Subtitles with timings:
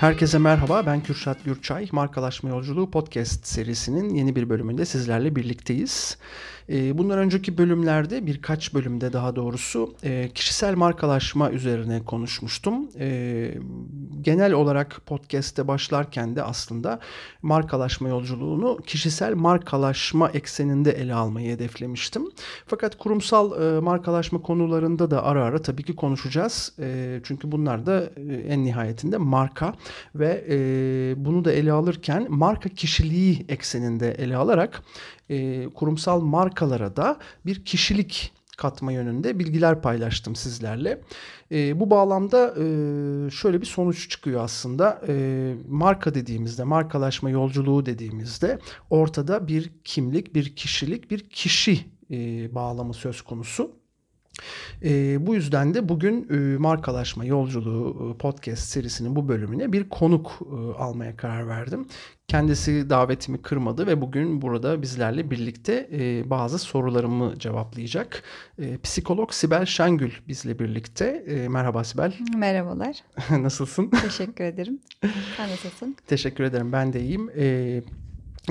[0.00, 1.88] Herkese merhaba, ben Kürşat Gürçay.
[1.92, 6.18] Markalaşma Yolculuğu podcast serisinin yeni bir bölümünde sizlerle birlikteyiz.
[6.70, 12.88] Ee, bundan önceki bölümlerde, birkaç bölümde daha doğrusu e, kişisel markalaşma üzerine konuşmuştum.
[12.98, 13.54] Ee,
[14.22, 16.98] genel olarak podcast'te başlarken de aslında
[17.42, 22.30] markalaşma yolculuğunu kişisel markalaşma ekseninde ele almayı hedeflemiştim.
[22.66, 26.72] Fakat kurumsal e, markalaşma konularında da ara ara tabii ki konuşacağız.
[26.78, 28.10] E, çünkü bunlar da
[28.48, 29.74] en nihayetinde marka
[30.14, 30.44] ve
[31.16, 34.82] bunu da ele alırken marka kişiliği ekseninde ele alarak
[35.30, 41.00] e, kurumsal markalara da bir kişilik katma yönünde bilgiler paylaştım sizlerle.
[41.52, 45.02] E, bu bağlamda e, şöyle bir sonuç çıkıyor aslında.
[45.08, 48.58] E, marka dediğimizde, markalaşma yolculuğu dediğimizde
[48.90, 51.80] ortada bir kimlik, bir kişilik, bir kişi
[52.10, 52.16] e,
[52.54, 53.72] bağlamı söz konusu.
[54.84, 60.40] E, bu yüzden de bugün e, markalaşma yolculuğu e, podcast serisinin bu bölümüne bir konuk
[60.42, 61.86] e, almaya karar verdim.
[62.28, 68.22] Kendisi davetimi kırmadı ve bugün burada bizlerle birlikte e, bazı sorularımı cevaplayacak.
[68.58, 71.24] E, psikolog Sibel Şengül bizle birlikte.
[71.28, 72.12] E, merhaba Sibel.
[72.36, 72.96] Merhabalar.
[73.30, 73.90] Nasılsın?
[73.90, 74.80] Teşekkür ederim.
[75.36, 75.96] Sen nasılsın?
[76.06, 76.72] Teşekkür ederim.
[76.72, 77.30] Ben de iyiyim.
[77.38, 77.82] E,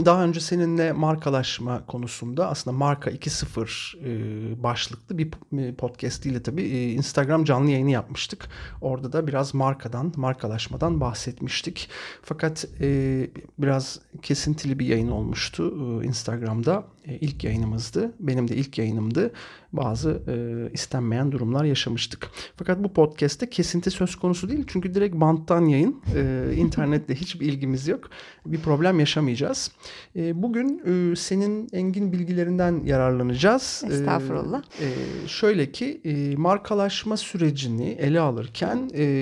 [0.06, 5.31] daha önce seninle markalaşma konusunda aslında Marka 2.0 e, başlıklı bir
[5.78, 8.50] podcast ile tabii e, Instagram canlı yayını yapmıştık.
[8.81, 11.89] Orada da biraz markadan, markalaşmadan bahsetmiştik.
[12.22, 16.84] Fakat e, biraz kesintili bir yayın olmuştu e, Instagram'da.
[17.08, 18.11] E, ilk yayınımızdı.
[18.20, 19.32] Benim de ilk yayınımdı.
[19.73, 20.36] Bazı e,
[20.73, 22.30] istenmeyen durumlar yaşamıştık.
[22.56, 24.64] Fakat bu podcast'te kesinti söz konusu değil.
[24.67, 26.02] Çünkü direkt banttan yayın.
[26.16, 28.10] E, internetle hiçbir ilgimiz yok.
[28.45, 29.72] Bir problem yaşamayacağız.
[30.15, 33.83] E, bugün e, senin engin bilgilerinden yararlanacağız.
[33.89, 34.64] E, Estağfurullah.
[34.81, 34.87] E,
[35.27, 38.77] şöyle ki e, markalaşma sürecini ele alırken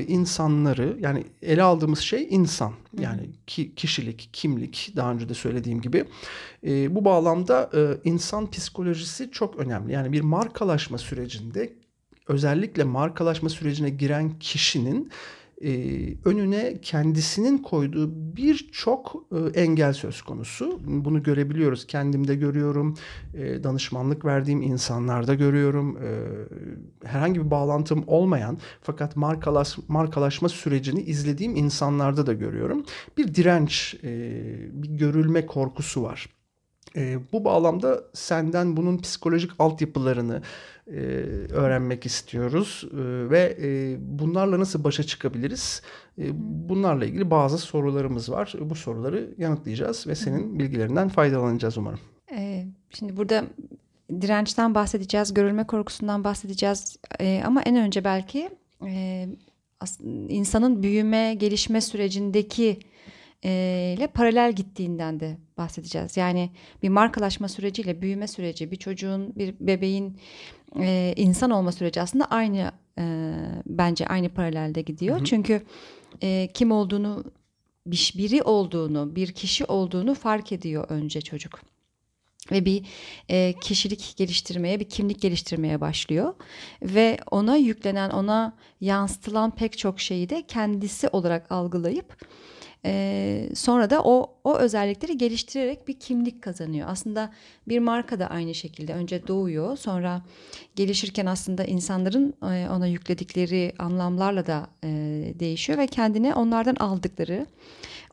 [0.07, 2.73] insanları yani ele aldığımız şey insan.
[2.99, 6.05] Yani ki, kişilik, kimlik daha önce de söylediğim gibi.
[6.65, 7.69] Bu bağlamda
[8.03, 9.93] insan psikolojisi çok önemli.
[9.93, 11.73] Yani bir markalaşma sürecinde
[12.27, 15.11] özellikle markalaşma sürecine giren kişinin
[15.65, 15.71] e,
[16.25, 20.79] önüne kendisinin koyduğu birçok e, engel söz konusu.
[20.85, 21.87] Bunu görebiliyoruz.
[21.87, 22.97] Kendimde görüyorum.
[23.33, 25.97] E, danışmanlık verdiğim insanlarda görüyorum.
[25.97, 26.09] E,
[27.07, 32.85] herhangi bir bağlantım olmayan fakat markalaş, markalaşma sürecini izlediğim insanlarda da görüyorum.
[33.17, 34.09] Bir direnç, e,
[34.73, 36.34] bir görülme korkusu var.
[36.95, 40.41] E, bu bağlamda senden bunun psikolojik altyapılarını
[40.87, 40.99] e,
[41.51, 42.97] öğrenmek istiyoruz e,
[43.29, 45.81] ve e, bunlarla nasıl başa çıkabiliriz?
[46.17, 46.23] E,
[46.69, 48.53] bunlarla ilgili bazı sorularımız var.
[48.59, 51.99] Bu soruları yanıtlayacağız ve senin bilgilerinden faydalanacağız umarım.
[52.31, 53.43] E, şimdi burada
[54.21, 58.49] dirençten bahsedeceğiz, görülme korkusundan bahsedeceğiz e, ama en önce belki
[58.85, 59.27] e,
[60.29, 62.79] insanın büyüme, gelişme sürecindeki
[63.47, 66.17] ile paralel gittiğinden de bahsedeceğiz.
[66.17, 66.49] Yani
[66.83, 70.17] bir markalaşma süreciyle büyüme süreci, bir çocuğun, bir bebeğin
[70.79, 73.33] e, insan olma süreci aslında aynı e,
[73.65, 75.15] bence aynı paralelde gidiyor.
[75.15, 75.25] Hı hı.
[75.25, 75.61] Çünkü
[76.23, 77.23] e, kim olduğunu,
[77.87, 81.61] bir, biri olduğunu, bir kişi olduğunu fark ediyor önce çocuk
[82.51, 82.85] ve bir
[83.29, 86.33] e, kişilik geliştirmeye, bir kimlik geliştirmeye başlıyor
[86.81, 92.17] ve ona yüklenen, ona yansıtılan pek çok şeyi de kendisi olarak algılayıp
[92.85, 96.87] ee, sonra da o o özellikleri geliştirerek bir kimlik kazanıyor.
[96.89, 97.31] Aslında
[97.67, 100.21] bir marka da aynı şekilde önce doğuyor, sonra
[100.75, 104.89] gelişirken aslında insanların e, ona yükledikleri anlamlarla da e,
[105.39, 107.45] değişiyor ve kendine onlardan aldıkları,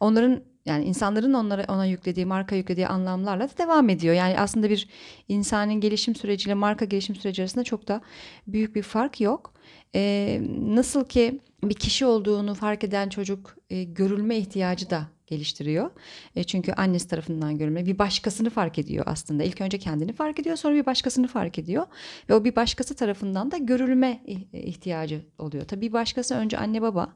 [0.01, 4.15] onların yani insanların onlara ona yüklediği, marka yüklediği anlamlarla da devam ediyor.
[4.15, 4.89] Yani aslında bir
[5.29, 8.01] insanın gelişim süreciyle marka gelişim süreci arasında çok da
[8.47, 9.53] büyük bir fark yok.
[9.95, 15.91] Ee, nasıl ki bir kişi olduğunu fark eden çocuk e, görülme ihtiyacı da geliştiriyor.
[16.37, 19.43] E, çünkü annesi tarafından görülme bir başkasını fark ediyor aslında.
[19.43, 21.87] İlk önce kendini fark ediyor sonra bir başkasını fark ediyor.
[22.29, 24.21] Ve o bir başkası tarafından da görülme
[24.53, 25.65] ihtiyacı oluyor.
[25.65, 27.13] Tabii bir başkası önce anne baba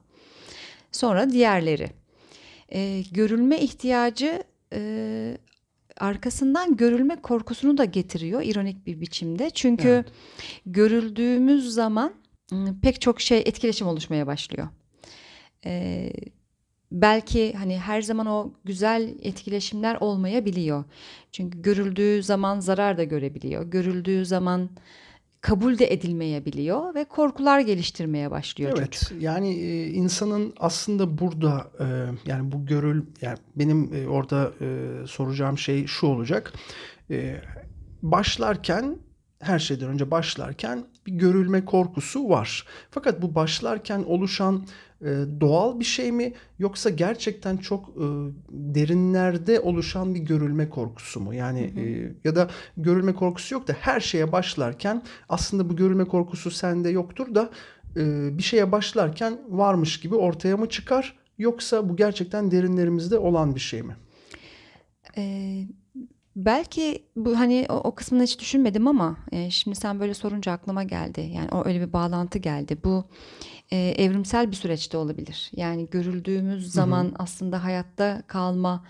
[0.93, 2.06] sonra diğerleri.
[2.73, 4.43] E, görülme ihtiyacı
[4.73, 5.39] e,
[5.97, 9.51] arkasından görülme korkusunu da getiriyor ironik bir biçimde.
[9.51, 10.07] Çünkü evet.
[10.67, 12.13] görüldüğümüz zaman
[12.83, 14.69] pek çok şey etkileşim oluşmaya başlıyor.
[15.67, 16.13] Ee,
[16.93, 20.85] belki hani her zaman o güzel etkileşimler olmayabiliyor.
[21.33, 23.71] Çünkü görüldüğü zaman zarar da görebiliyor.
[23.71, 24.71] Görüldüğü zaman
[25.47, 29.23] kabul de edilmeyebiliyor ve korkular geliştirmeye başlıyor evet, çocuk.
[29.23, 31.87] Yani e, insanın aslında burada e,
[32.31, 34.53] yani bu görül yani benim e, orada
[35.07, 36.53] soracağım şey şu olacak.
[38.03, 38.99] Başlarken
[39.41, 42.67] her şeyden önce başlarken bir görülme korkusu var.
[42.91, 44.67] Fakat bu başlarken oluşan
[45.41, 48.05] doğal bir şey mi yoksa gerçekten çok e,
[48.51, 51.35] derinlerde oluşan bir görülme korkusu mu?
[51.35, 51.85] Yani hı hı.
[51.85, 56.91] E, ya da görülme korkusu yok da her şeye başlarken aslında bu görülme korkusu sende
[56.91, 57.51] yoktur da
[57.97, 63.61] e, bir şeye başlarken varmış gibi ortaya mı çıkar yoksa bu gerçekten derinlerimizde olan bir
[63.61, 63.97] şey mi?
[65.17, 65.63] Ee,
[66.37, 70.83] belki bu hani o, o kısmını hiç düşünmedim ama e, şimdi sen böyle sorunca aklıma
[70.83, 71.31] geldi.
[71.35, 72.79] Yani o öyle bir bağlantı geldi.
[72.85, 73.05] Bu
[73.71, 75.51] e, evrimsel bir süreçte olabilir.
[75.57, 77.15] Yani görüldüğümüz zaman hı hı.
[77.19, 78.85] aslında hayatta kalma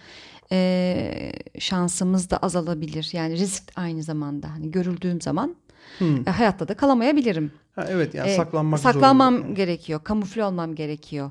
[0.53, 3.11] e, şansımız da azalabilir.
[3.13, 4.51] Yani risk aynı zamanda.
[4.51, 5.57] Hani görüldüğüm zaman
[5.99, 6.29] hmm.
[6.29, 7.53] e, hayatta da kalamayabilirim.
[7.75, 9.55] Ha, evet yani e, saklanmak saklanmam zorunda.
[9.55, 10.01] gerekiyor.
[10.05, 11.31] Kamufle olmam gerekiyor.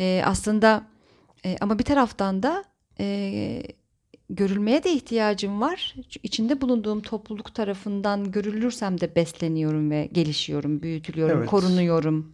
[0.00, 0.86] E, aslında
[1.44, 2.64] e, ama bir taraftan da
[3.00, 3.62] e,
[4.32, 5.94] görülmeye de ihtiyacım var.
[6.22, 11.48] İçinde bulunduğum topluluk tarafından görülürsem de besleniyorum ve gelişiyorum, büyütülüyorum, evet.
[11.48, 12.32] korunuyorum.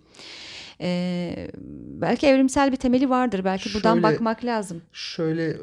[0.81, 1.51] Ee,
[2.01, 3.45] belki evrimsel bir temeli vardır.
[3.45, 4.83] Belki şöyle, buradan bakmak lazım.
[4.93, 5.57] Şöyle e,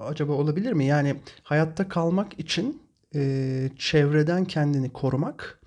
[0.00, 0.86] acaba olabilir mi?
[0.86, 2.82] Yani hayatta kalmak için
[3.14, 5.57] e, çevreden kendini korumak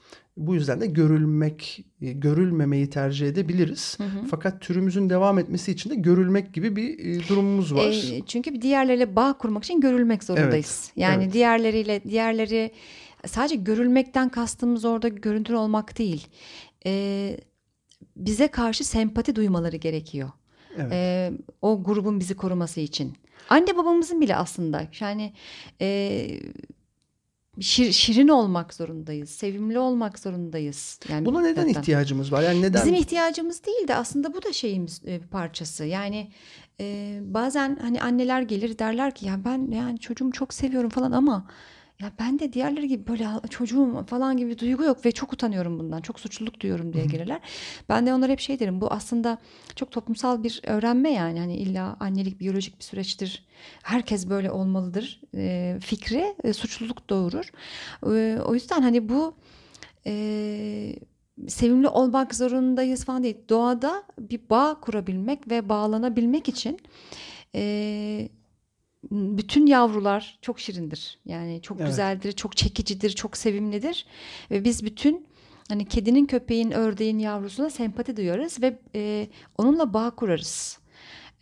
[0.48, 3.98] bu yüzden de görülmek, e, görülmemeyi tercih edebiliriz.
[4.00, 4.26] Hı hı.
[4.32, 8.12] Fakat türümüzün devam etmesi için de görülmek gibi bir e, durumumuz var.
[8.12, 10.84] E, çünkü diğerleriyle bağ kurmak için görülmek zorundayız.
[10.86, 10.98] Evet.
[10.98, 11.34] Yani evet.
[11.34, 12.72] diğerleriyle diğerleri
[13.26, 16.28] sadece görülmekten kastımız orada görüntülü olmak değil.
[16.86, 17.38] E,
[18.16, 20.30] bize karşı sempati duymaları gerekiyor.
[20.78, 20.92] Evet.
[20.92, 23.14] E, o grubun bizi koruması için.
[23.50, 25.34] Anne babamızın bile aslında yani
[25.82, 26.28] e,
[27.62, 31.00] şir, şirin olmak zorundayız, sevimli olmak zorundayız.
[31.10, 31.80] Yani Buna neden zaten.
[31.80, 32.42] ihtiyacımız var?
[32.44, 32.82] Yani neden?
[32.82, 35.86] Bizim ihtiyacımız değil de aslında bu da şeyimiz bir parçası.
[35.86, 36.32] Yani
[36.80, 41.48] e, bazen hani anneler gelir derler ki ya ben yani çocuğumu çok seviyorum falan ama
[42.02, 45.80] ya ben de diğerleri gibi böyle çocuğum falan gibi bir duygu yok ve çok utanıyorum
[45.80, 46.02] bundan.
[46.02, 47.40] Çok suçluluk duyuyorum diye gelirler.
[47.90, 48.82] Ben de onlara hep şey derim.
[48.82, 49.38] Bu aslında
[49.76, 51.40] çok toplumsal bir öğrenme yani.
[51.40, 53.46] Hani illa annelik biyolojik bir süreçtir.
[53.84, 55.22] Herkes böyle olmalıdır.
[55.36, 57.52] E, fikri e, suçluluk doğurur.
[58.16, 59.36] E, o yüzden hani bu
[60.06, 60.96] e,
[61.48, 63.38] sevimli olmak zorundayız falan değil.
[63.50, 66.80] Doğada bir bağ kurabilmek ve bağlanabilmek için
[67.56, 68.30] e,
[69.12, 71.20] bütün yavrular çok şirindir.
[71.26, 71.90] Yani çok evet.
[71.90, 74.06] güzeldir, çok çekicidir, çok sevimlidir.
[74.52, 75.28] Ve biz bütün
[75.68, 79.28] hani kedinin, köpeğin, ördeğin yavrusuna sempati duyarız ve e,
[79.58, 80.82] onunla bağ kurarız.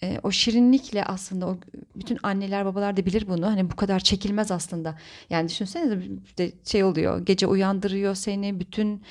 [0.03, 1.57] E, o şirinlikle aslında o
[1.95, 3.47] bütün anneler babalar da bilir bunu.
[3.47, 4.95] Hani bu kadar çekilmez aslında.
[5.29, 6.01] Yani düşünsene
[6.37, 7.25] de şey oluyor.
[7.25, 9.01] Gece uyandırıyor seni bütün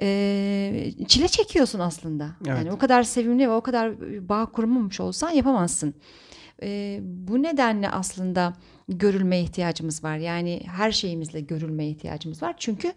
[0.00, 2.30] e, çile çekiyorsun aslında.
[2.46, 2.58] Evet.
[2.58, 5.94] Yani o kadar sevimli ve o kadar bağ kurmamış olsan yapamazsın.
[6.62, 8.52] E, bu nedenle aslında
[8.88, 10.16] görülmeye ihtiyacımız var.
[10.16, 12.54] Yani her şeyimizle görülmeye ihtiyacımız var.
[12.58, 12.92] Çünkü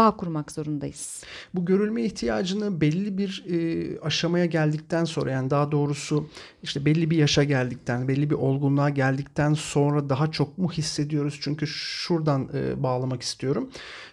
[0.00, 1.24] bağ kurmak zorundayız.
[1.54, 6.28] Bu görülme ihtiyacını belli bir e, aşamaya geldikten sonra yani daha doğrusu
[6.62, 11.38] işte belli bir yaşa geldikten, belli bir olgunluğa geldikten sonra daha çok mu hissediyoruz?
[11.40, 13.70] Çünkü şuradan e, bağlamak istiyorum.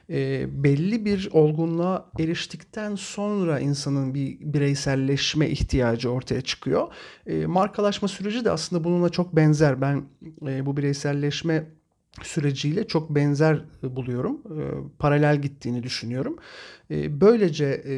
[0.10, 6.88] E, belli bir olgunluğa eriştikten sonra insanın bir bireyselleşme ihtiyacı ortaya çıkıyor.
[7.26, 9.82] E, markalaşma süreci de aslında bununla çok benzer.
[9.82, 10.04] Ben
[10.48, 11.77] e, bu bireyselleşme
[12.24, 14.42] süreciyle çok benzer buluyorum.
[14.46, 14.62] E,
[15.00, 16.38] paralel gittiğini düşünüyorum.
[16.92, 17.96] E, böylece e,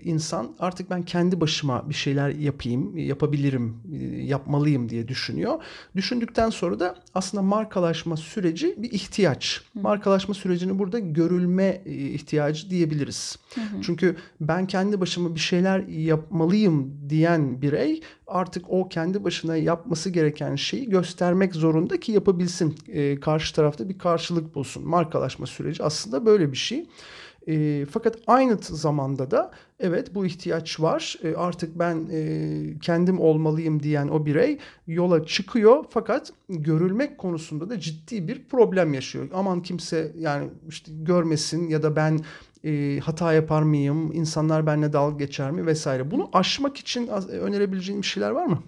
[0.00, 5.62] insan artık ben kendi başıma bir şeyler yapayım, yapabilirim, e, yapmalıyım diye düşünüyor.
[5.96, 9.62] Düşündükten sonra da aslında markalaşma süreci bir ihtiyaç.
[9.74, 13.38] Markalaşma sürecini burada görülme e, ihtiyacı diyebiliriz.
[13.54, 13.82] Hı hı.
[13.82, 20.56] Çünkü ben kendi başıma bir şeyler yapmalıyım diyen birey artık o kendi başına yapması gereken
[20.56, 22.76] şeyi göstermek zorunda ki yapabilsin.
[23.20, 24.88] Karşı tarafta bir karşılık bulsun.
[24.88, 26.86] Markalaşma süreci aslında böyle bir şey.
[27.48, 29.50] E, fakat aynı zamanda da
[29.80, 31.16] evet bu ihtiyaç var.
[31.22, 37.80] E, artık ben e, kendim olmalıyım diyen o birey yola çıkıyor fakat görülmek konusunda da
[37.80, 39.28] ciddi bir problem yaşıyor.
[39.34, 42.20] Aman kimse yani işte görmesin ya da ben
[42.64, 46.10] e, hata yapar mıyım, insanlar benimle dalga geçer mi vesaire.
[46.10, 48.62] Bunu aşmak için önerebileceğin bir şeyler var mı?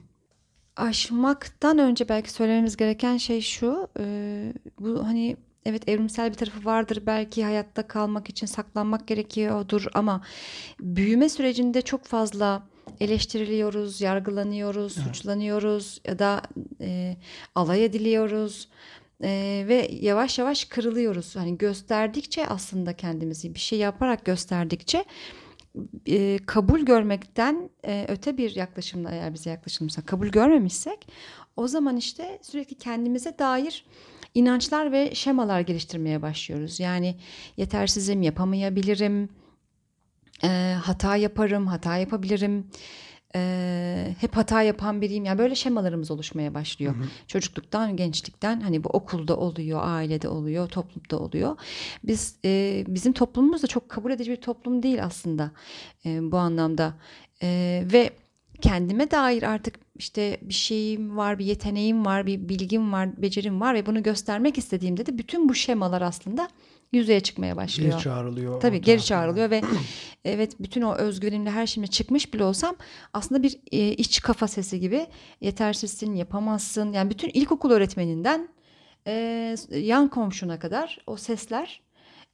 [0.77, 3.89] Aşmaktan önce belki söylememiz gereken şey şu.
[3.99, 4.05] E,
[4.81, 10.25] bu hani evet evrimsel bir tarafı vardır belki hayatta kalmak için saklanmak gerekiyordur ama
[10.81, 12.63] büyüme sürecinde çok fazla
[13.01, 15.07] eleştiriliyoruz, yargılanıyoruz, evet.
[15.07, 16.43] suçlanıyoruz ya da
[16.81, 17.17] e,
[17.55, 18.69] alay ediliyoruz.
[19.25, 21.37] Ee, ve yavaş yavaş kırılıyoruz.
[21.37, 25.05] Hani gösterdikçe aslında kendimizi bir şey yaparak gösterdikçe
[26.07, 31.09] e, kabul görmekten e, öte bir yaklaşımla eğer bize yaklaşılmışsa kabul görmemişsek
[31.57, 33.85] o zaman işte sürekli kendimize dair
[34.35, 36.81] inançlar ve şemalar geliştirmeye başlıyoruz.
[36.81, 37.17] Yani
[37.57, 39.29] yetersizim, yapamayabilirim,
[40.45, 42.67] E, hata yaparım, hata yapabilirim.
[43.35, 45.25] E, hep hata yapan biriyim.
[45.25, 46.95] Yani böyle şemalarımız oluşmaya başlıyor.
[46.97, 47.05] Hı hı.
[47.27, 51.57] Çocukluktan, gençlikten hani bu okulda oluyor, ailede oluyor, toplumda oluyor.
[52.05, 55.51] Biz e, bizim toplumumuz da çok kabul edici bir toplum değil aslında
[56.07, 56.95] e, bu anlamda.
[57.43, 58.11] E, ve
[58.61, 63.75] kendime dair artık işte bir şeyim var, bir yeteneğim var, bir bilgim var, becerim var
[63.75, 66.49] ve bunu göstermek istediğimde de bütün bu şemalar aslında
[66.93, 67.91] yüzeye çıkmaya başlıyor.
[67.91, 68.61] Geri çağrılıyor.
[68.61, 69.63] Tabii geri çağrılıyor ve
[70.25, 72.77] evet bütün o özgüvenimle her şeyimle çıkmış bile olsam
[73.13, 75.07] aslında bir e, iç kafa sesi gibi
[75.41, 76.93] yetersizsin, yapamazsın.
[76.93, 78.49] Yani bütün ilkokul öğretmeninden
[79.07, 81.83] e, yan komşuna kadar o sesler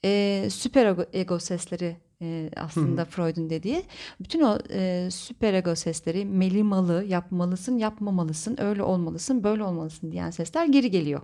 [0.05, 3.07] e, süper ego, ego sesleri e, aslında Hı.
[3.07, 3.85] Freud'un dediği.
[4.21, 10.67] Bütün o e, süper ego sesleri melimalı, yapmalısın, yapmamalısın, öyle olmalısın, böyle olmalısın diyen sesler
[10.67, 11.21] geri geliyor.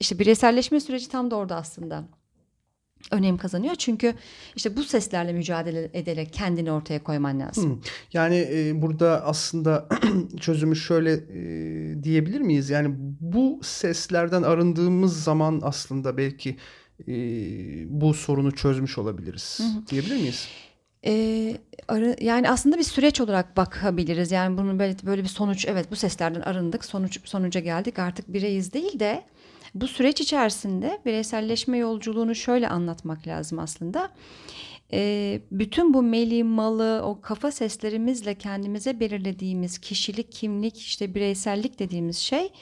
[0.00, 2.04] İşte bireyselleşme süreci tam da orada aslında
[3.10, 3.74] önem kazanıyor.
[3.74, 4.14] Çünkü
[4.56, 7.70] işte bu seslerle mücadele ederek kendini ortaya koyman lazım.
[7.70, 7.80] Hmm.
[8.12, 9.88] Yani e, burada aslında
[10.40, 12.70] çözümü şöyle e, diyebilir miyiz?
[12.70, 16.56] Yani bu seslerden arındığımız zaman aslında belki
[17.08, 17.14] e,
[18.00, 20.48] bu sorunu çözmüş olabiliriz hı diyebilir miyiz?
[21.06, 21.56] Ee,
[21.88, 24.32] arı, yani aslında bir süreç olarak bakabiliriz.
[24.32, 28.72] Yani bunun böyle, böyle bir sonuç evet bu seslerden arındık sonuç sonuca geldik artık bireyiz
[28.72, 29.24] değil de
[29.74, 34.10] bu süreç içerisinde bireyselleşme yolculuğunu şöyle anlatmak lazım aslında.
[34.92, 42.16] E, bütün bu meli, malı, o kafa seslerimizle kendimize belirlediğimiz kişilik, kimlik, işte bireysellik dediğimiz
[42.16, 42.52] şey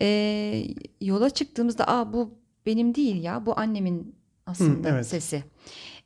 [0.00, 0.66] e,
[1.00, 2.34] yola çıktığımızda Aa, bu
[2.66, 4.14] benim değil ya bu annemin
[4.46, 5.06] aslında Hı, evet.
[5.06, 5.44] sesi.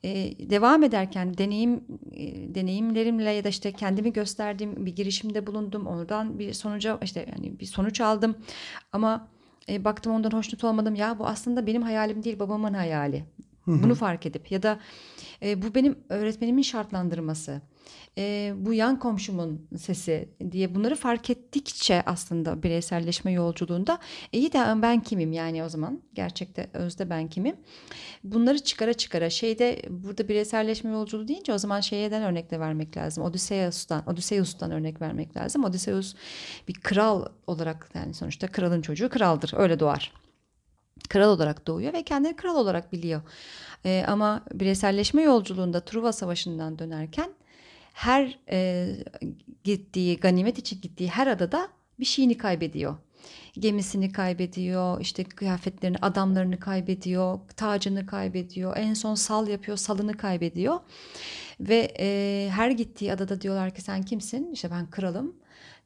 [0.05, 5.87] Ee, devam ederken deneyim e, deneyimlerimle ya da işte kendimi gösterdiğim bir girişimde bulundum.
[5.87, 8.37] Oradan bir sonuca işte yani bir sonuç aldım.
[8.93, 9.29] Ama
[9.69, 10.95] e, baktım ondan hoşnut olmadım.
[10.95, 13.25] Ya bu aslında benim hayalim değil babamın hayali.
[13.65, 13.83] Hı-hı.
[13.83, 14.81] Bunu fark edip ya da
[15.43, 17.61] e, bu benim öğretmenimin şartlandırması
[18.19, 23.99] e, bu yan komşumun sesi diye bunları fark ettikçe aslında bireyselleşme yolculuğunda
[24.33, 25.33] iyi de ben kimim?
[25.33, 27.57] Yani o zaman gerçekte özde ben kimim?
[28.25, 33.25] Bunları çıkara çıkara şeyde burada bireyselleşme yolculuğu deyince o zaman şeyden örnek de vermek lazım.
[33.25, 35.65] Odysseus'tan Odysseus'tan örnek vermek lazım.
[35.65, 36.15] Odysseus
[36.69, 40.13] bir kral olarak yani sonuçta kralın çocuğu kraldır öyle doğar.
[41.09, 43.23] Kral olarak doğuyor ve kendini kral olarak biliyor.
[43.85, 47.31] Ee, ama bireyselleşme yolculuğunda Truva Savaşı'ndan dönerken
[48.01, 48.89] her e,
[49.65, 52.97] gittiği ganimet için gittiği her adada bir şeyini kaybediyor.
[53.55, 60.81] Gemisini kaybediyor, işte kıyafetlerini, adamlarını kaybediyor, tacını kaybediyor, en son sal yapıyor, salını kaybediyor.
[61.61, 64.53] Ve e, her gittiği adada diyorlar ki sen kimsin?
[64.53, 65.37] İşte ben kralım.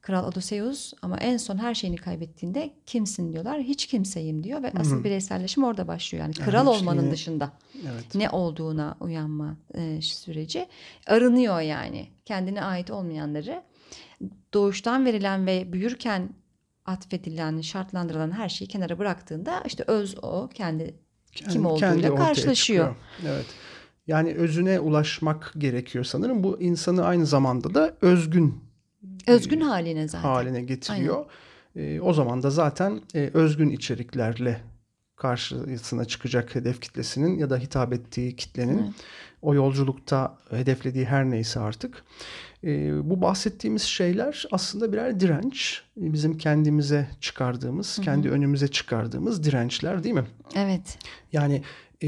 [0.05, 3.61] Kral Odysseus ama en son her şeyini kaybettiğinde kimsin diyorlar.
[3.61, 6.23] Hiç kimseyim diyor ve asıl bireyselleşim orada başlıyor.
[6.23, 8.15] Yani kral yani olmanın şeyini, dışında evet.
[8.15, 10.67] ne olduğuna uyanma e, süreci
[11.07, 12.07] arınıyor yani.
[12.25, 13.63] Kendine ait olmayanları
[14.53, 16.29] doğuştan verilen ve büyürken
[16.85, 20.95] atfedilen, şartlandırılan her şeyi kenara bıraktığında işte öz o kendi,
[21.31, 22.95] kendi kim olduğuyla kendi karşılaşıyor.
[23.27, 23.45] Evet.
[24.07, 26.43] Yani özüne ulaşmak gerekiyor sanırım.
[26.43, 28.64] Bu insanı aynı zamanda da özgün
[29.27, 30.29] Özgün haline zaten.
[30.29, 31.25] Haline getiriyor.
[31.75, 34.61] E, o zaman da zaten e, özgün içeriklerle
[35.15, 38.93] karşısına çıkacak hedef kitlesinin ya da hitap ettiği kitlenin evet.
[39.41, 42.03] o yolculukta hedeflediği her neyse artık.
[42.63, 45.81] E, bu bahsettiğimiz şeyler aslında birer direnç.
[45.97, 48.05] Bizim kendimize çıkardığımız, Hı-hı.
[48.05, 50.25] kendi önümüze çıkardığımız dirençler değil mi?
[50.55, 50.97] Evet.
[51.31, 51.61] Yani
[52.03, 52.07] e,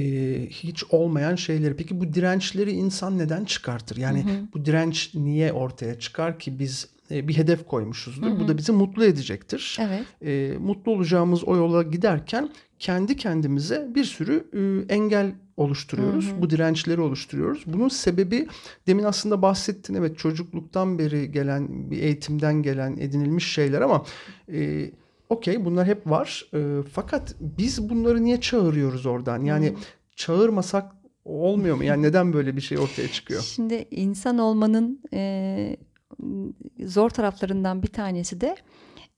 [0.50, 1.76] hiç olmayan şeyleri.
[1.76, 3.98] Peki bu dirençleri insan neden çıkartır?
[3.98, 4.48] Yani hı hı.
[4.54, 8.28] bu direnç niye ortaya çıkar ki biz bir hedef koymuşuzdur.
[8.28, 8.40] Hı hı.
[8.40, 9.78] Bu da bizi mutlu edecektir.
[9.82, 10.04] Evet.
[10.22, 12.50] E, mutlu olacağımız o yola giderken
[12.80, 16.28] kendi kendimize bir sürü e, engel oluşturuyoruz.
[16.28, 16.42] Hı hı.
[16.42, 17.64] Bu dirençleri oluşturuyoruz.
[17.66, 18.48] Bunun sebebi
[18.88, 24.06] demin aslında bahsettin evet çocukluktan beri gelen bir eğitimden gelen edinilmiş şeyler ama
[24.52, 24.92] e,
[25.30, 26.50] okey bunlar hep var.
[26.54, 29.44] E, fakat biz bunları niye çağırıyoruz oradan?
[29.44, 29.74] Yani hı.
[30.16, 30.92] çağırmasak
[31.26, 31.84] olmuyor mu?
[31.84, 33.42] Yani neden böyle bir şey ortaya çıkıyor?
[33.42, 35.78] Şimdi insan olmanın e,
[36.86, 38.56] zor taraflarından bir tanesi de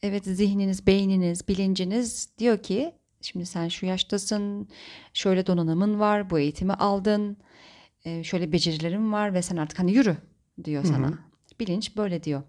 [0.02, 2.92] evet zihniniz, beyniniz, bilinciniz diyor ki
[3.22, 4.68] şimdi sen şu yaştasın,
[5.14, 7.38] şöyle donanımın var, bu eğitimi aldın,
[8.06, 10.18] e, şöyle becerilerin var ve sen artık hani yürü
[10.64, 11.08] diyor sana.
[11.08, 11.18] Hı hı.
[11.60, 12.44] Bilinç böyle diyor.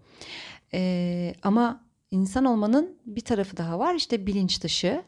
[0.73, 5.03] Ee, ama insan olmanın bir tarafı daha var işte bilinç dışı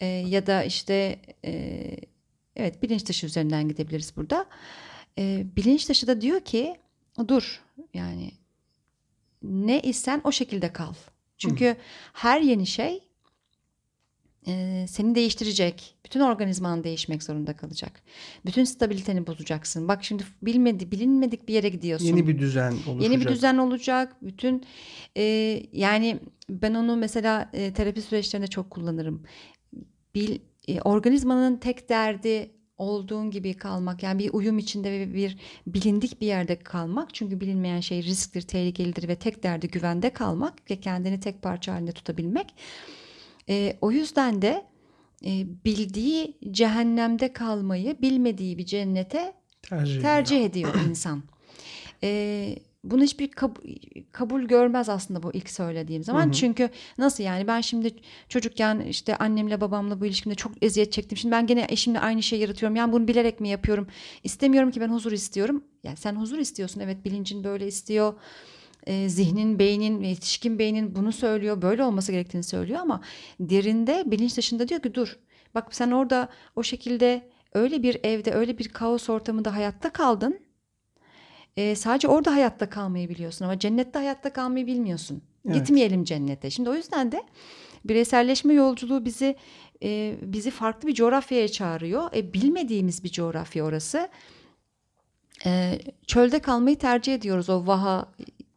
[0.00, 1.96] ee, ya da işte e,
[2.56, 4.46] evet bilinç dışı üzerinden gidebiliriz burada.
[5.18, 6.76] Ee, bilinç dışı da diyor ki
[7.28, 7.62] dur
[7.94, 8.30] yani
[9.42, 10.94] ne isen o şekilde kal.
[11.38, 11.76] Çünkü Hı.
[12.12, 13.00] her yeni şey
[14.46, 15.94] e, seni değiştirecek.
[16.04, 18.02] Bütün organizman değişmek zorunda kalacak.
[18.46, 19.88] Bütün stabiliteni bozacaksın.
[19.88, 22.06] Bak şimdi bilmedi, bilinmedik bir yere gidiyorsun.
[22.06, 23.02] Yeni bir düzen olacak.
[23.02, 24.16] Yeni bir düzen olacak.
[24.22, 24.64] Bütün
[25.16, 25.22] e,
[25.72, 26.18] yani
[26.50, 29.22] ben onu mesela e, terapi süreçlerinde çok kullanırım.
[30.14, 36.20] Bil, e, organizmanın tek derdi olduğun gibi kalmak yani bir uyum içinde ve bir bilindik
[36.20, 41.20] bir yerde kalmak çünkü bilinmeyen şey risktir, tehlikelidir ve tek derdi güvende kalmak ve kendini
[41.20, 42.54] tek parça halinde tutabilmek.
[43.48, 44.66] E, o yüzden de
[45.24, 49.32] e, bildiği cehennemde kalmayı bilmediği bir cennete
[49.62, 51.22] tercih, tercih ediyor insan.
[52.02, 56.24] E, bunu hiçbir kab- kabul görmez aslında bu ilk söylediğim zaman.
[56.24, 56.32] Hı hı.
[56.32, 57.94] Çünkü nasıl yani ben şimdi
[58.28, 61.18] çocukken işte annemle babamla bu ilişkimde çok eziyet çektim.
[61.18, 62.76] Şimdi ben gene eşimle aynı şeyi yaratıyorum.
[62.76, 63.86] Yani bunu bilerek mi yapıyorum?
[64.24, 65.64] İstemiyorum ki ben huzur istiyorum.
[65.84, 66.80] Yani sen huzur istiyorsun.
[66.80, 68.14] Evet bilincin böyle istiyor.
[68.86, 71.62] E, zihnin, beynin, yetişkin beynin bunu söylüyor.
[71.62, 73.00] Böyle olması gerektiğini söylüyor ama
[73.40, 75.18] derinde bilinç dışında diyor ki dur.
[75.54, 80.40] Bak sen orada o şekilde öyle bir evde, öyle bir kaos ortamında hayatta kaldın
[81.56, 85.22] e, sadece orada hayatta kalmayı biliyorsun ama cennette hayatta kalmayı bilmiyorsun.
[85.46, 85.56] Evet.
[85.56, 86.50] Gitmeyelim cennete.
[86.50, 87.22] Şimdi o yüzden de
[87.84, 89.36] bireyselleşme yolculuğu bizi
[89.82, 92.14] e, bizi farklı bir coğrafyaya çağırıyor.
[92.14, 94.08] E, bilmediğimiz bir coğrafya orası.
[95.46, 98.12] E, çölde kalmayı tercih ediyoruz o vaha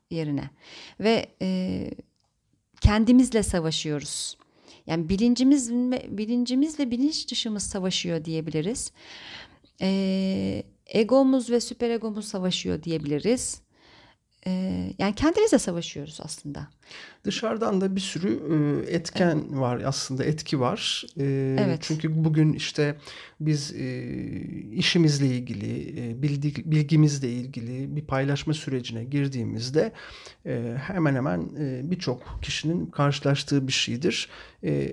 [0.09, 0.50] yerine
[1.00, 1.89] ve e,
[2.81, 4.38] kendimizle savaşıyoruz.
[4.88, 5.71] Yani bilincimiz
[6.07, 8.91] bilincimiz ve bilinç dışımız savaşıyor diyebiliriz.
[9.81, 13.63] Ee, egomuz ve süper egomuz savaşıyor diyebiliriz.
[14.48, 16.68] Ee, yani kendimizle savaşıyoruz aslında.
[17.24, 18.30] Dışarıdan da bir sürü
[18.88, 19.60] e, etken evet.
[19.60, 21.06] var aslında etki var.
[21.18, 21.80] E, evet.
[21.82, 22.98] Çünkü bugün işte
[23.40, 24.12] biz e,
[24.72, 29.91] işimizle ilgili, bildik, bilgimizle ilgili bir paylaşma sürecine girdiğimizde
[30.78, 31.50] hemen hemen
[31.91, 34.30] birçok kişinin karşılaştığı bir şeydir.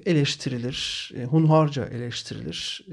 [0.07, 2.87] Eleştirilir, hunharca eleştirilir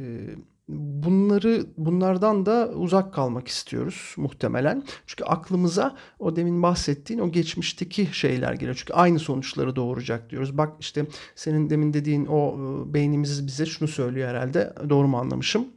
[0.68, 4.84] bunları bunlardan da uzak kalmak istiyoruz muhtemelen.
[5.06, 8.76] Çünkü aklımıza o demin bahsettiğin o geçmişteki şeyler geliyor.
[8.80, 10.58] Çünkü aynı sonuçları doğuracak diyoruz.
[10.58, 14.74] Bak işte senin demin dediğin o e, beynimiz bize şunu söylüyor herhalde.
[14.90, 15.68] Doğru mu anlamışım?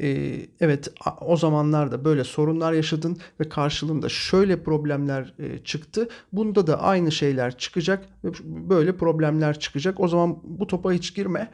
[0.00, 0.88] Ee, evet
[1.20, 6.08] o zamanlarda böyle sorunlar yaşadın ve karşılığında şöyle problemler e, çıktı.
[6.32, 10.00] Bunda da aynı şeyler çıkacak ve böyle problemler çıkacak.
[10.00, 11.50] O zaman bu topa hiç girme e,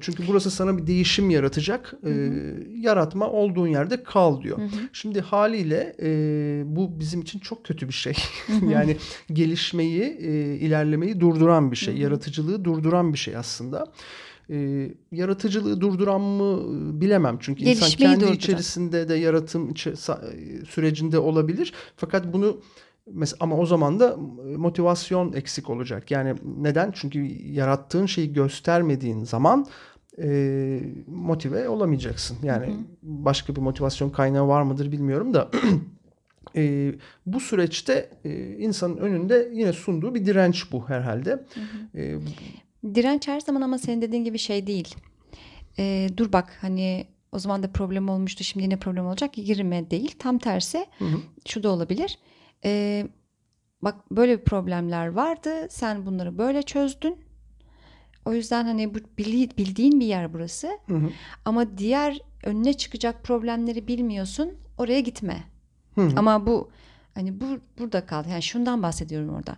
[0.00, 1.94] çünkü burası sana bir değişim yaratacak.
[2.02, 2.12] Hı hı.
[2.12, 2.32] E,
[2.80, 4.58] yaratma olduğun yerde kal diyor.
[4.58, 4.68] Hı hı.
[4.92, 8.14] Şimdi haliyle e, bu bizim için çok kötü bir şey.
[8.46, 8.66] Hı hı.
[8.72, 8.96] yani
[9.32, 11.94] gelişmeyi, e, ilerlemeyi durduran bir şey.
[11.94, 12.02] Hı hı.
[12.02, 13.86] Yaratıcılığı durduran bir şey aslında.
[14.50, 16.60] E, yaratıcılığı durduran mı
[17.00, 17.38] bilemem.
[17.40, 18.36] Çünkü Gelişmeyi insan kendi durduran.
[18.36, 19.76] içerisinde de yaratım
[20.68, 21.72] sürecinde olabilir.
[21.96, 22.60] Fakat bunu
[23.12, 24.16] Mesela ama o zaman da
[24.56, 26.10] motivasyon eksik olacak.
[26.10, 26.90] Yani neden?
[26.94, 29.66] Çünkü yarattığın şeyi göstermediğin zaman
[30.22, 32.38] e, motive olamayacaksın.
[32.42, 32.76] Yani hı hı.
[33.02, 35.50] başka bir motivasyon kaynağı var mıdır bilmiyorum da
[36.56, 36.92] e,
[37.26, 41.30] bu süreçte e, insanın önünde yine sunduğu bir direnç bu herhalde.
[41.30, 42.00] Hı hı.
[42.00, 42.18] E,
[42.94, 44.94] direnç her zaman ama senin dediğin gibi şey değil.
[45.78, 50.14] E, dur bak hani o zaman da problem olmuştu şimdi yine problem olacak girme değil.
[50.18, 51.18] Tam tersi hı hı.
[51.48, 52.18] şu da olabilir
[52.64, 53.06] e,
[53.82, 57.16] bak böyle problemler vardı sen bunları böyle çözdün
[58.24, 58.98] o yüzden hani bu
[59.58, 61.10] bildiğin bir yer burası hı hı.
[61.44, 65.44] ama diğer önüne çıkacak problemleri bilmiyorsun oraya gitme
[65.94, 66.12] hı hı.
[66.16, 66.70] ama bu
[67.14, 67.46] hani bu
[67.78, 69.56] burada kaldı yani şundan bahsediyorum orada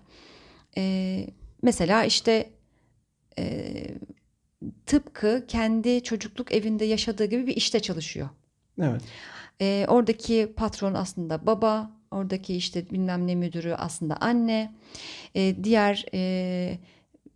[0.77, 1.27] ee,
[1.63, 2.51] mesela işte
[3.39, 3.75] e,
[4.87, 8.29] tıpkı kendi çocukluk evinde yaşadığı gibi bir işte çalışıyor.
[8.81, 9.03] Evet.
[9.61, 14.75] Ee, oradaki patron aslında baba, Oradaki işte bilmem ne müdürü aslında anne.
[15.35, 16.79] E, diğer e,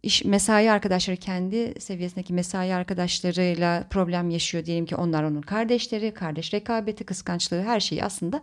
[0.03, 6.55] iş mesai arkadaşları kendi seviyesindeki mesai arkadaşlarıyla problem yaşıyor diyelim ki onlar onun kardeşleri, kardeş
[6.55, 8.43] rekabeti, kıskançlığı her şeyi aslında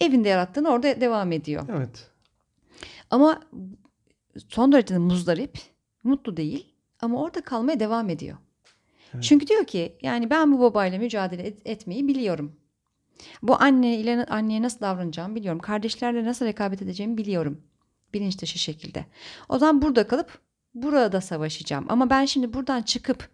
[0.00, 1.66] evinde yarattığını orada devam ediyor.
[1.76, 2.10] Evet.
[3.10, 3.40] Ama
[4.48, 5.58] son derece muzdarip,
[6.04, 6.66] mutlu değil
[7.00, 8.36] ama orada kalmaya devam ediyor.
[9.14, 9.24] Evet.
[9.24, 12.56] Çünkü diyor ki yani ben bu babayla mücadele et, etmeyi biliyorum.
[13.42, 15.60] Bu anne ile anneye nasıl davranacağımı biliyorum.
[15.60, 17.62] Kardeşlerle nasıl rekabet edeceğimi biliyorum.
[18.14, 19.04] Bilinç dışı şekilde.
[19.48, 20.38] O zaman burada kalıp
[20.74, 21.86] burada savaşacağım.
[21.88, 23.28] Ama ben şimdi buradan çıkıp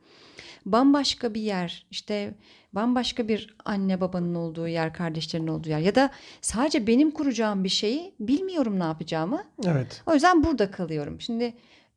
[0.67, 2.35] bambaşka bir yer işte
[2.73, 7.69] bambaşka bir anne babanın olduğu yer kardeşlerin olduğu yer ya da sadece benim kuracağım bir
[7.69, 9.45] şeyi bilmiyorum ne yapacağımı.
[9.65, 10.03] Evet.
[10.07, 11.21] O yüzden burada kalıyorum.
[11.21, 11.55] Şimdi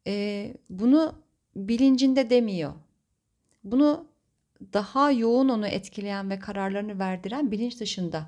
[0.08, 1.14] e, bunu
[1.56, 2.74] bilincinde demiyor.
[3.64, 4.06] Bunu
[4.74, 8.28] daha yoğun onu etkileyen ve kararlarını verdiren bilinç dışında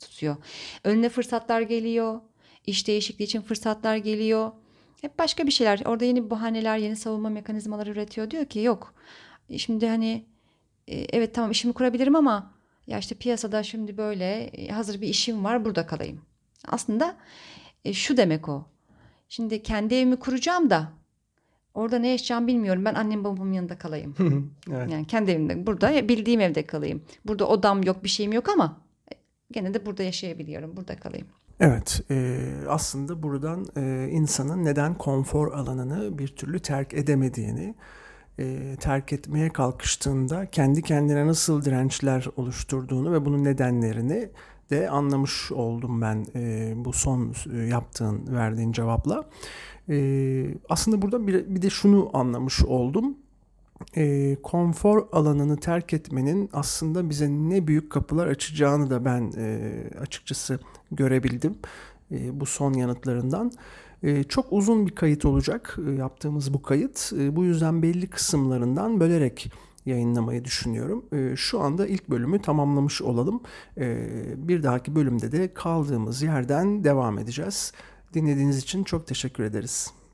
[0.00, 0.36] tutuyor.
[0.84, 2.20] Önüne fırsatlar geliyor.
[2.66, 4.52] İş değişikliği için fırsatlar geliyor.
[5.00, 5.82] Hep başka bir şeyler.
[5.84, 8.30] Orada yeni bahaneler, yeni savunma mekanizmaları üretiyor.
[8.30, 8.94] Diyor ki yok.
[9.56, 10.26] Şimdi hani
[10.88, 12.54] e, evet tamam işimi kurabilirim ama
[12.86, 16.22] ya işte piyasada şimdi böyle e, hazır bir işim var burada kalayım.
[16.68, 17.16] Aslında
[17.84, 18.66] e, şu demek o.
[19.28, 20.92] Şimdi kendi evimi kuracağım da
[21.74, 22.84] orada ne yaşayacağım bilmiyorum.
[22.84, 24.14] Ben annem babamın yanında kalayım.
[24.70, 24.90] evet.
[24.90, 27.02] Yani kendi evimde burada bildiğim evde kalayım.
[27.24, 28.76] Burada odam yok bir şeyim yok ama
[29.50, 30.76] gene de burada yaşayabiliyorum.
[30.76, 31.26] Burada kalayım.
[31.60, 37.74] Evet, e, aslında buradan e, insanın neden konfor alanını bir türlü terk edemediğini,
[38.38, 44.30] e, terk etmeye kalkıştığında kendi kendine nasıl dirençler oluşturduğunu ve bunun nedenlerini
[44.70, 49.24] de anlamış oldum ben e, bu son e, yaptığın, verdiğin cevapla.
[49.88, 53.16] E, aslında burada bir, bir de şunu anlamış oldum.
[53.96, 60.60] E, konfor alanını terk etmenin aslında bize ne büyük kapılar açacağını da ben e, açıkçası
[60.92, 61.54] görebildim
[62.12, 63.52] e, bu son yanıtlarından.
[64.02, 67.12] E, çok uzun bir kayıt olacak e, yaptığımız bu kayıt.
[67.18, 69.52] E, bu yüzden belli kısımlarından bölerek
[69.86, 71.04] yayınlamayı düşünüyorum.
[71.12, 73.40] E, şu anda ilk bölümü tamamlamış olalım.
[73.78, 74.08] E,
[74.48, 77.72] bir dahaki bölümde de kaldığımız yerden devam edeceğiz.
[78.14, 79.99] Dinlediğiniz için çok teşekkür ederiz.